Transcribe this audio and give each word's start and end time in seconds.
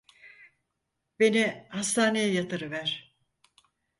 Beni 1.19 1.67
hastaneye 1.69 2.33
yatırıver. 2.33 3.15